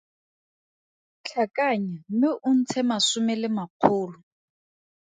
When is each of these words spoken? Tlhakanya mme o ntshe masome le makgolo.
Tlhakanya 1.23 1.97
mme 2.09 2.29
o 2.49 2.51
ntshe 2.59 2.81
masome 2.89 3.33
le 3.41 3.49
makgolo. 3.55 4.19